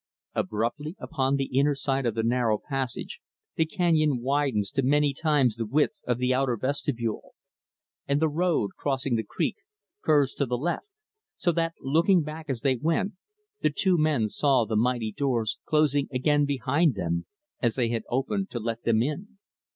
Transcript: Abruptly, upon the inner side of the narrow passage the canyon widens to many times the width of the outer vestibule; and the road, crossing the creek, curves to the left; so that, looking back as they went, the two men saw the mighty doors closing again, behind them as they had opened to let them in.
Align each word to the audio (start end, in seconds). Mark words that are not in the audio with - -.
Abruptly, 0.33 0.95
upon 0.97 1.35
the 1.35 1.59
inner 1.59 1.75
side 1.75 2.07
of 2.07 2.15
the 2.15 2.23
narrow 2.23 2.57
passage 2.57 3.21
the 3.55 3.67
canyon 3.67 4.19
widens 4.23 4.71
to 4.71 4.81
many 4.81 5.13
times 5.13 5.57
the 5.57 5.65
width 5.67 6.01
of 6.07 6.17
the 6.17 6.33
outer 6.33 6.57
vestibule; 6.57 7.35
and 8.07 8.19
the 8.19 8.27
road, 8.27 8.71
crossing 8.75 9.15
the 9.15 9.23
creek, 9.23 9.57
curves 10.03 10.33
to 10.33 10.47
the 10.47 10.57
left; 10.57 10.87
so 11.37 11.51
that, 11.51 11.75
looking 11.81 12.23
back 12.23 12.49
as 12.49 12.61
they 12.61 12.77
went, 12.77 13.11
the 13.61 13.69
two 13.69 13.95
men 13.95 14.27
saw 14.27 14.65
the 14.65 14.75
mighty 14.75 15.11
doors 15.11 15.59
closing 15.65 16.07
again, 16.11 16.45
behind 16.45 16.95
them 16.95 17.27
as 17.61 17.75
they 17.75 17.89
had 17.89 18.01
opened 18.09 18.49
to 18.49 18.59
let 18.59 18.81
them 18.81 19.03
in. 19.03 19.37